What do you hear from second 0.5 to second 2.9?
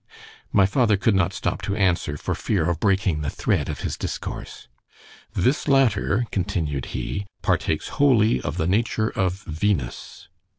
My father could not stop to answer, for fear of